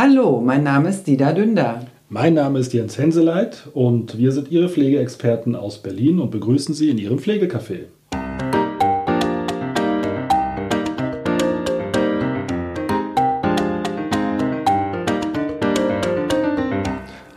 [0.00, 1.84] Hallo, mein Name ist Dida Dünder.
[2.08, 6.90] Mein Name ist Jens Henseleit und wir sind Ihre Pflegeexperten aus Berlin und begrüßen Sie
[6.90, 7.86] in Ihrem Pflegecafé.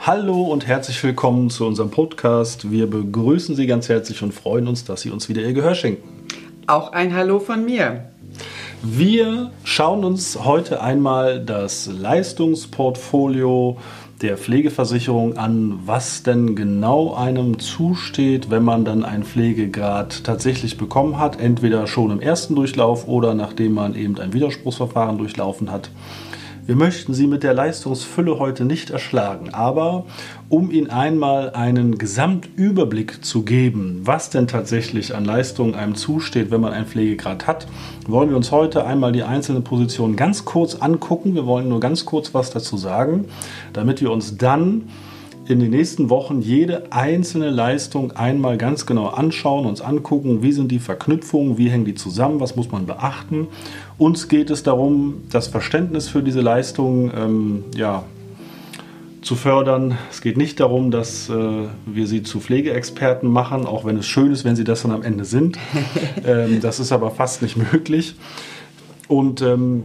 [0.01, 2.69] Hallo und herzlich willkommen zu unserem Podcast.
[2.69, 6.07] Wir begrüßen Sie ganz herzlich und freuen uns, dass Sie uns wieder Ihr Gehör schenken.
[6.67, 8.11] Auch ein Hallo von mir.
[8.83, 13.77] Wir schauen uns heute einmal das Leistungsportfolio
[14.23, 21.19] der Pflegeversicherung an, was denn genau einem zusteht, wenn man dann einen Pflegegrad tatsächlich bekommen
[21.19, 25.91] hat, entweder schon im ersten Durchlauf oder nachdem man eben ein Widerspruchsverfahren durchlaufen hat.
[26.67, 30.05] Wir möchten Sie mit der Leistungsfülle heute nicht erschlagen, aber
[30.47, 36.61] um Ihnen einmal einen Gesamtüberblick zu geben, was denn tatsächlich an Leistungen einem zusteht, wenn
[36.61, 37.67] man einen Pflegegrad hat,
[38.05, 41.33] wollen wir uns heute einmal die einzelnen Positionen ganz kurz angucken.
[41.33, 43.25] Wir wollen nur ganz kurz was dazu sagen,
[43.73, 44.83] damit wir uns dann
[45.51, 50.71] in den nächsten Wochen jede einzelne Leistung einmal ganz genau anschauen, uns angucken, wie sind
[50.71, 53.47] die Verknüpfungen, wie hängen die zusammen, was muss man beachten.
[53.97, 58.03] Uns geht es darum, das Verständnis für diese Leistung ähm, ja,
[59.21, 59.97] zu fördern.
[60.09, 61.33] Es geht nicht darum, dass äh,
[61.85, 65.03] wir sie zu Pflegeexperten machen, auch wenn es schön ist, wenn sie das dann am
[65.03, 65.57] Ende sind.
[66.25, 68.15] ähm, das ist aber fast nicht möglich.
[69.07, 69.83] Und ähm,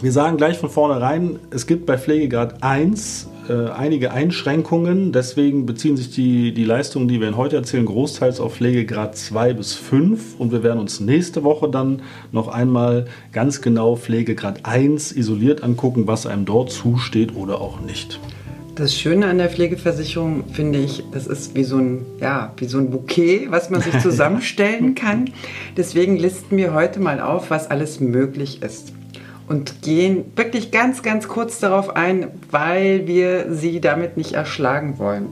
[0.00, 5.12] wir sagen gleich von vornherein, es gibt bei Pflegegrad 1 äh, einige Einschränkungen.
[5.12, 9.54] Deswegen beziehen sich die, die Leistungen, die wir Ihnen heute erzählen, großteils auf Pflegegrad 2
[9.54, 10.38] bis 5.
[10.38, 16.06] Und wir werden uns nächste Woche dann noch einmal ganz genau Pflegegrad 1 isoliert angucken,
[16.06, 18.20] was einem dort zusteht oder auch nicht.
[18.74, 22.78] Das Schöne an der Pflegeversicherung finde ich, das ist wie so ein, ja, wie so
[22.78, 25.30] ein Bouquet, was man sich zusammenstellen kann.
[25.76, 28.92] Deswegen listen wir heute mal auf, was alles möglich ist
[29.48, 35.26] und gehen wirklich ganz, ganz kurz darauf ein, weil wir Sie damit nicht erschlagen wollen.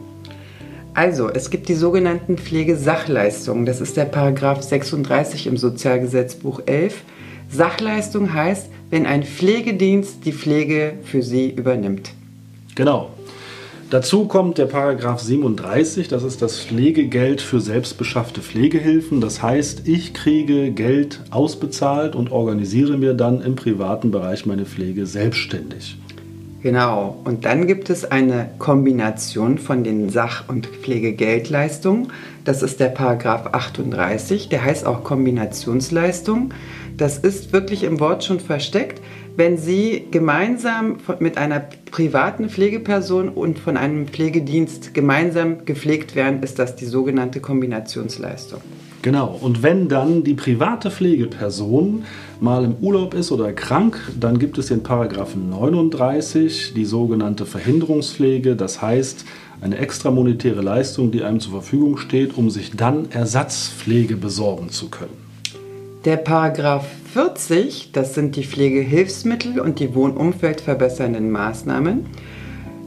[0.95, 3.67] Also, es gibt die sogenannten Pflegesachleistungen.
[3.67, 7.03] Das ist der Paragraph 36 im Sozialgesetzbuch 11.
[7.51, 12.13] Sachleistung heißt, wenn ein Pflegedienst die Pflege für Sie übernimmt.
[12.75, 13.11] Genau.
[13.89, 19.21] Dazu kommt der Paragraph 37, das ist das Pflegegeld für selbstbeschaffte Pflegehilfen.
[19.21, 25.07] Das heißt, ich kriege Geld ausbezahlt und organisiere mir dann im privaten Bereich meine Pflege
[25.07, 25.99] selbstständig.
[26.65, 32.09] Genau, und dann gibt es eine Kombination von den Sach- und Pflegegeldleistungen.
[32.45, 36.53] Das ist der Paragraph 38, der heißt auch Kombinationsleistung.
[36.97, 39.01] Das ist wirklich im Wort schon versteckt
[39.37, 46.59] wenn Sie gemeinsam mit einer privaten Pflegeperson und von einem Pflegedienst gemeinsam gepflegt werden, ist
[46.59, 48.63] das die sogenannte Kombinationsleistung.
[49.03, 52.05] Genau, und wenn dann die private Pflegeperson
[52.41, 58.57] mal im Urlaub ist oder krank, dann gibt es den Paragraphen 39, die sogenannte Verhinderungspflege,
[58.57, 59.27] das heißt
[59.61, 65.26] eine extramonetäre Leistung, die einem zur Verfügung steht, um sich dann Ersatzpflege besorgen zu können.
[66.07, 72.07] Der Paragraph 40, das sind die Pflegehilfsmittel und die wohnumfeldverbessernden Maßnahmen.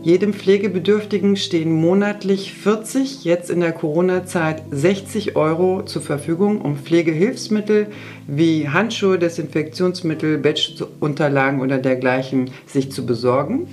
[0.01, 7.87] Jedem Pflegebedürftigen stehen monatlich 40, jetzt in der Corona-Zeit 60 Euro zur Verfügung, um Pflegehilfsmittel
[8.25, 13.67] wie Handschuhe, Desinfektionsmittel, Bettunterlagen oder dergleichen sich zu besorgen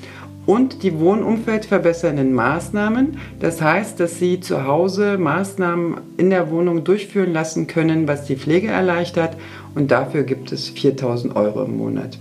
[0.47, 3.19] und die wohnumfeldverbessernden Maßnahmen.
[3.41, 8.37] Das heißt, dass Sie zu Hause Maßnahmen in der Wohnung durchführen lassen können, was die
[8.37, 9.37] Pflege erleichtert.
[9.75, 12.19] Und dafür gibt es 4000 Euro im Monat.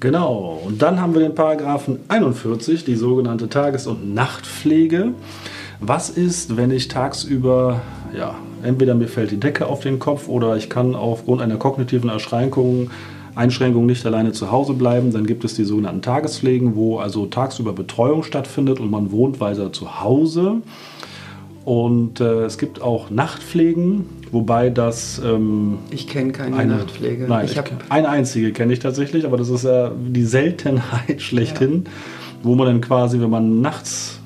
[0.00, 0.60] Genau.
[0.66, 5.12] Und dann haben wir den Paragraphen 41, die sogenannte Tages- und Nachtpflege.
[5.80, 7.80] Was ist, wenn ich tagsüber,
[8.16, 12.10] ja, entweder mir fällt die Decke auf den Kopf oder ich kann aufgrund einer kognitiven
[12.10, 12.90] Erschränkung
[13.34, 15.12] Einschränkungen nicht alleine zu Hause bleiben.
[15.12, 19.72] Dann gibt es die sogenannten Tagespflegen, wo also tagsüber Betreuung stattfindet und man wohnt weiter
[19.72, 20.62] zu Hause.
[21.64, 25.20] Und äh, es gibt auch Nachtpflegen, wobei das.
[25.24, 27.26] Ähm, ich kenne keine eine, Nachtpflege.
[27.26, 31.84] Nein, ich ich, eine einzige kenne ich tatsächlich, aber das ist ja die Seltenheit schlechthin,
[31.84, 31.90] ja.
[32.42, 34.20] wo man dann quasi, wenn man nachts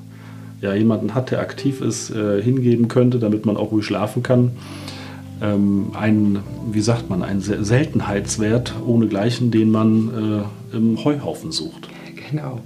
[0.60, 4.50] ja, jemanden hat, der aktiv ist, äh, hingeben könnte, damit man auch ruhig schlafen kann
[5.42, 6.40] ähm, ein,
[6.70, 11.88] wie sagt man, ein Seltenheitswert ohnegleichen, den man äh, im Heuhaufen sucht.
[12.30, 12.60] Genau.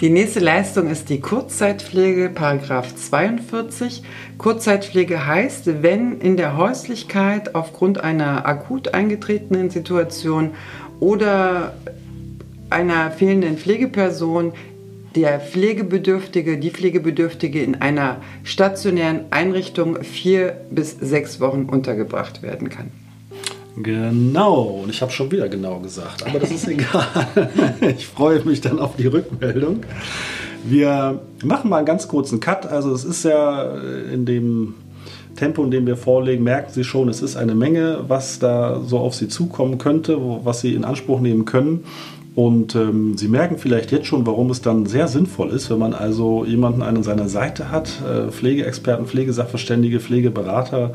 [0.00, 4.02] Die nächste Leistung ist die Kurzzeitpflege, Paragraph 42.
[4.38, 10.52] Kurzzeitpflege heißt, wenn in der Häuslichkeit aufgrund einer akut eingetretenen Situation
[11.00, 11.74] oder
[12.70, 14.52] einer fehlenden Pflegeperson
[15.14, 22.90] der Pflegebedürftige, die Pflegebedürftige in einer stationären Einrichtung vier bis sechs Wochen untergebracht werden kann.
[23.76, 27.06] Genau, und ich habe schon wieder genau gesagt, aber das ist egal.
[27.96, 29.80] ich freue mich dann auf die Rückmeldung.
[30.64, 32.66] Wir machen mal einen ganz kurzen Cut.
[32.66, 33.76] Also es ist ja
[34.12, 34.74] in dem
[35.36, 38.98] Tempo, in dem wir vorlegen, merken Sie schon, es ist eine Menge, was da so
[38.98, 41.84] auf Sie zukommen könnte, was Sie in Anspruch nehmen können.
[42.40, 45.92] Und ähm, Sie merken vielleicht jetzt schon, warum es dann sehr sinnvoll ist, wenn man
[45.92, 50.94] also jemanden an seiner Seite hat, äh, Pflegeexperten, Pflegesachverständige, Pflegeberater,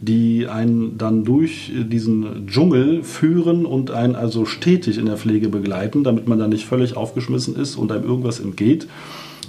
[0.00, 6.04] die einen dann durch diesen Dschungel führen und einen also stetig in der Pflege begleiten,
[6.04, 8.86] damit man dann nicht völlig aufgeschmissen ist und einem irgendwas entgeht,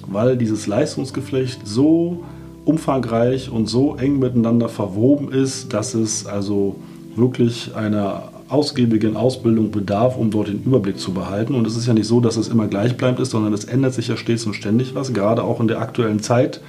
[0.08, 2.24] weil dieses Leistungsgeflecht so
[2.66, 6.78] umfangreich und so eng miteinander verwoben ist, dass es also
[7.16, 11.56] wirklich einer ausgiebigen Ausbildung bedarf, um dort den Überblick zu behalten.
[11.56, 14.08] Und es ist ja nicht so, dass es immer gleichbleibend ist, sondern es ändert sich
[14.08, 16.62] ja stets und ständig was, gerade auch in der aktuellen Zeit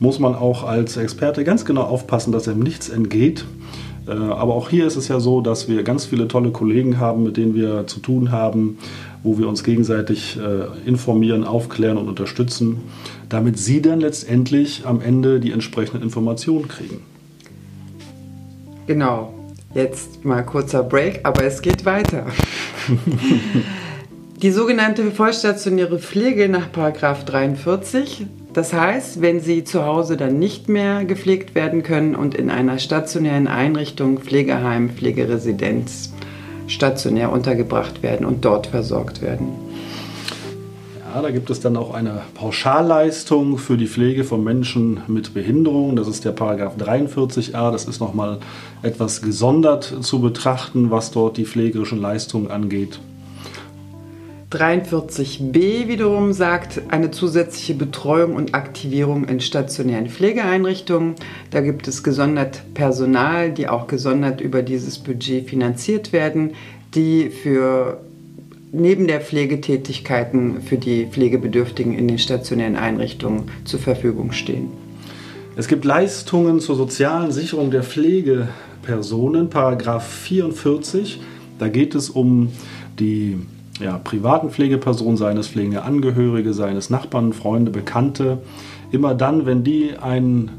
[0.00, 3.44] muss man auch als Experte ganz genau aufpassen, dass einem nichts entgeht.
[4.08, 7.22] Äh, aber auch hier ist es ja so, dass wir ganz viele tolle Kollegen haben,
[7.22, 8.78] mit denen wir zu tun haben,
[9.22, 12.78] wo wir uns gegenseitig äh, informieren, aufklären und unterstützen,
[13.28, 17.02] damit Sie dann letztendlich am Ende die entsprechenden Informationen kriegen.
[18.86, 19.39] Genau.
[19.72, 22.26] Jetzt mal kurzer Break, aber es geht weiter.
[24.42, 31.04] die sogenannte vollstationäre Pflege nach 43 das heißt, wenn sie zu Hause dann nicht mehr
[31.04, 36.12] gepflegt werden können und in einer stationären Einrichtung, Pflegeheim, Pflegeresidenz
[36.66, 39.69] stationär untergebracht werden und dort versorgt werden.
[41.12, 45.96] Ja, da gibt es dann auch eine Pauschalleistung für die Pflege von Menschen mit Behinderung.
[45.96, 47.72] Das ist der Paragraph 43a.
[47.72, 48.38] Das ist nochmal
[48.82, 53.00] etwas gesondert zu betrachten, was dort die pflegerischen Leistungen angeht.
[54.52, 61.16] 43b wiederum sagt eine zusätzliche Betreuung und Aktivierung in stationären Pflegeeinrichtungen.
[61.50, 66.52] Da gibt es gesondert Personal, die auch gesondert über dieses Budget finanziert werden,
[66.94, 68.00] die für
[68.72, 74.68] neben der Pflegetätigkeiten für die Pflegebedürftigen in den stationären Einrichtungen zur Verfügung stehen.
[75.56, 81.20] Es gibt Leistungen zur sozialen Sicherung der Pflegepersonen, Paragraph 44.
[81.58, 82.52] Da geht es um
[82.98, 83.38] die
[83.80, 88.38] ja, privaten Pflegepersonen, seines pflegende Angehörige, seines Nachbarn, Freunde, Bekannte,
[88.92, 90.50] immer dann, wenn die ein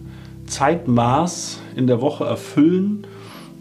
[0.48, 3.06] Zeitmaß in der Woche erfüllen,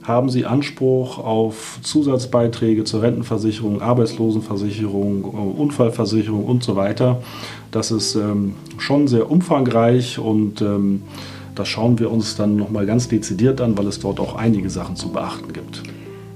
[0.03, 7.23] haben sie Anspruch auf Zusatzbeiträge zur Rentenversicherung, Arbeitslosenversicherung, Unfallversicherung und so weiter.
[7.71, 11.03] Das ist ähm, schon sehr umfangreich und ähm,
[11.55, 14.97] das schauen wir uns dann nochmal ganz dezidiert an, weil es dort auch einige Sachen
[14.97, 15.83] zu beachten gibt.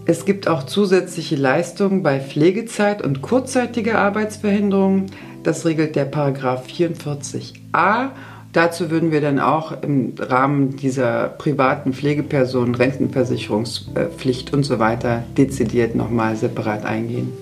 [0.06, 5.06] Es gibt auch zusätzliche Leistungen bei Pflegezeit und kurzzeitiger Arbeitsverhinderung.
[5.42, 8.10] Das regelt der Paragraph 44a.
[8.54, 15.96] Dazu würden wir dann auch im Rahmen dieser privaten Pflegepersonen, Rentenversicherungspflicht und so weiter dezidiert
[15.96, 17.32] nochmal separat eingehen.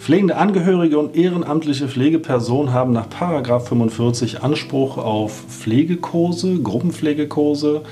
[0.00, 7.82] Pflegende Angehörige und ehrenamtliche Pflegepersonen haben nach Paragraph 45 Anspruch auf Pflegekurse, Gruppenpflegekurse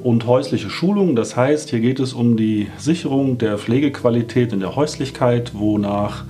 [0.00, 1.16] und häusliche Schulung.
[1.16, 6.22] Das heißt, hier geht es um die Sicherung der Pflegequalität in der Häuslichkeit, wonach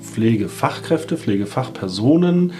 [0.00, 2.52] Pflegefachkräfte, Pflegefachpersonen,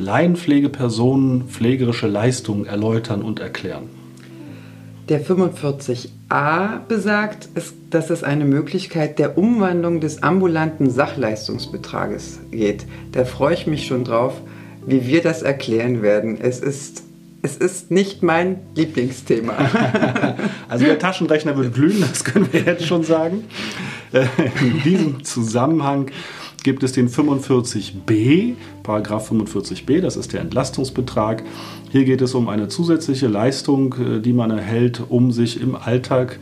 [0.00, 3.84] Laienpflegepersonen pflegerische Leistungen erläutern und erklären.
[5.08, 7.48] Der 45a besagt,
[7.90, 12.86] dass es eine Möglichkeit der Umwandlung des ambulanten Sachleistungsbetrages geht.
[13.12, 14.34] Da freue ich mich schon drauf,
[14.86, 16.38] wie wir das erklären werden.
[16.40, 17.04] Es ist
[17.42, 19.54] es ist nicht mein Lieblingsthema.
[20.68, 23.44] also der Taschenrechner wird glühen, das können wir jetzt schon sagen.
[24.12, 24.26] Äh,
[24.60, 26.10] in diesem Zusammenhang
[26.62, 31.42] gibt es den 45b, Paragraph 45b, das ist der Entlastungsbetrag.
[31.90, 36.38] Hier geht es um eine zusätzliche Leistung, äh, die man erhält, um sich im Alltag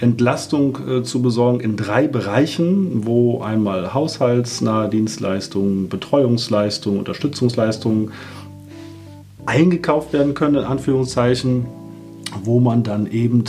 [0.00, 8.12] Entlastung äh, zu besorgen in drei Bereichen, wo einmal haushaltsnahe Dienstleistungen, Betreuungsleistungen, Unterstützungsleistungen
[9.46, 11.66] eingekauft werden können, in Anführungszeichen,
[12.42, 13.44] wo man dann eben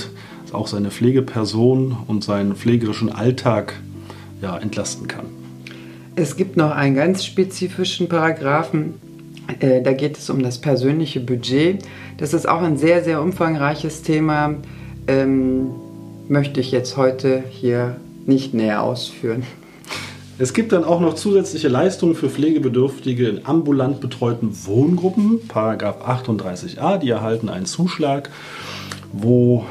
[0.51, 3.73] auch seine Pflegeperson und seinen pflegerischen Alltag
[4.41, 5.44] ja, entlasten kann.
[6.17, 8.93] Es gibt noch einen ganz spezifischen Paragraphen,
[9.59, 11.83] äh, da geht es um das persönliche Budget.
[12.17, 14.55] Das ist auch ein sehr, sehr umfangreiches Thema,
[15.07, 15.71] ähm,
[16.29, 19.43] möchte ich jetzt heute hier nicht näher ausführen.
[20.37, 26.97] Es gibt dann auch noch zusätzliche Leistungen für Pflegebedürftige in ambulant betreuten Wohngruppen, Paragraph 38a.
[26.97, 28.29] Die erhalten einen Zuschlag,
[29.11, 29.65] wo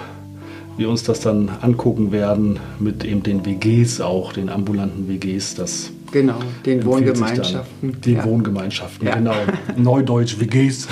[0.77, 5.55] wir uns das dann angucken werden mit eben den WGs auch, den ambulanten WGs.
[5.55, 8.01] Das genau, den Wohngemeinschaften.
[8.01, 8.25] Den ja.
[8.25, 9.17] Wohngemeinschaften, ja.
[9.17, 9.35] genau.
[9.77, 10.89] Neudeutsch WGs.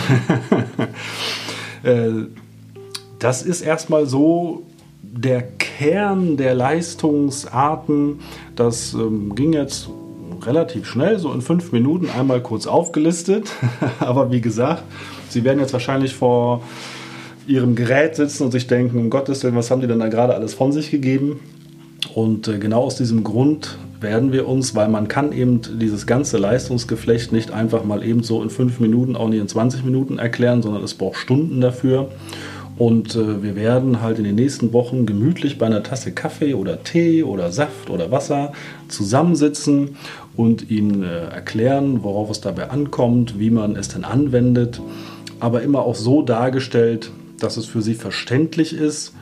[1.84, 2.26] Äh,
[3.18, 4.62] das ist erstmal so
[5.02, 8.20] der Kern der Leistungsarten.
[8.54, 9.88] Das ähm, ging jetzt
[10.42, 13.50] relativ schnell, so in fünf Minuten einmal kurz aufgelistet.
[13.98, 14.84] Aber wie gesagt,
[15.28, 16.62] Sie werden jetzt wahrscheinlich vor
[17.48, 20.34] Ihrem Gerät sitzen und sich denken, um Gottes Willen, was haben die denn da gerade
[20.34, 21.40] alles von sich gegeben?
[22.14, 26.38] Und äh, genau aus diesem Grund werden wir uns, weil man kann eben dieses ganze
[26.38, 30.62] Leistungsgeflecht nicht einfach mal eben so in fünf Minuten, auch nicht in 20 Minuten erklären,
[30.62, 32.08] sondern es braucht Stunden dafür.
[32.78, 36.82] Und äh, wir werden halt in den nächsten Wochen gemütlich bei einer Tasse Kaffee oder
[36.82, 38.52] Tee oder Saft oder Wasser
[38.88, 39.96] zusammensitzen
[40.36, 44.80] und Ihnen äh, erklären, worauf es dabei ankommt, wie man es denn anwendet,
[45.38, 49.12] aber immer auch so dargestellt, dass es für Sie verständlich ist.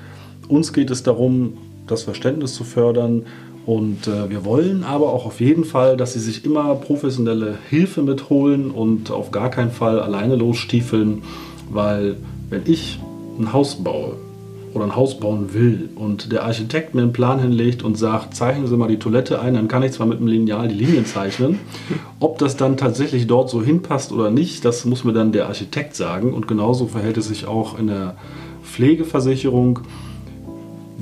[0.49, 3.26] Uns geht es darum, das Verständnis zu fördern,
[3.66, 8.02] und äh, wir wollen aber auch auf jeden Fall, dass sie sich immer professionelle Hilfe
[8.02, 11.22] mitholen und auf gar keinen Fall alleine losstiefeln,
[11.70, 12.16] weil
[12.48, 12.98] wenn ich
[13.38, 14.16] ein Haus baue
[14.72, 18.66] oder ein Haus bauen will und der Architekt mir einen Plan hinlegt und sagt, zeichnen
[18.66, 21.58] Sie mal die Toilette ein, dann kann ich zwar mit dem Lineal die Linien zeichnen.
[22.20, 25.96] Ob das dann tatsächlich dort so hinpasst oder nicht, das muss mir dann der Architekt
[25.96, 26.32] sagen.
[26.32, 28.16] Und genauso verhält es sich auch in der
[28.62, 29.80] Pflegeversicherung.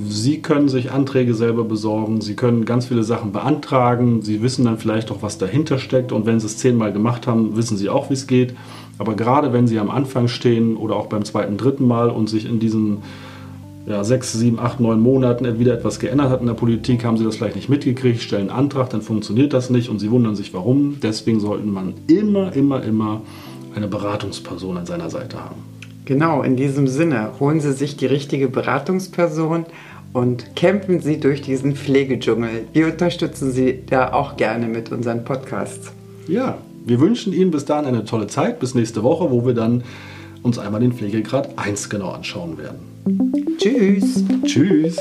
[0.07, 4.79] Sie können sich Anträge selber besorgen, Sie können ganz viele Sachen beantragen, Sie wissen dann
[4.79, 8.09] vielleicht auch, was dahinter steckt und wenn Sie es zehnmal gemacht haben, wissen Sie auch,
[8.09, 8.55] wie es geht.
[8.99, 12.47] Aber gerade wenn Sie am Anfang stehen oder auch beim zweiten, dritten Mal und sich
[12.49, 12.99] in diesen
[13.87, 17.25] ja, sechs, sieben, acht, neun Monaten wieder etwas geändert hat in der Politik, haben Sie
[17.25, 20.55] das vielleicht nicht mitgekriegt, stellen einen Antrag, dann funktioniert das nicht und Sie wundern sich,
[20.55, 20.99] warum.
[21.03, 23.23] Deswegen sollten man immer, immer, immer
[23.75, 25.78] eine Beratungsperson an seiner Seite haben.
[26.09, 29.67] Genau, in diesem Sinne, holen Sie sich die richtige Beratungsperson
[30.15, 32.65] und kämpfen Sie durch diesen Pflegedschungel.
[32.73, 35.93] Wir unterstützen Sie da auch gerne mit unseren Podcasts.
[36.27, 39.85] Ja, wir wünschen Ihnen bis dahin eine tolle Zeit, bis nächste Woche, wo wir dann
[40.43, 43.59] uns einmal den Pflegegrad 1 genau anschauen werden.
[43.59, 44.25] Tschüss.
[44.47, 44.97] Tschüss.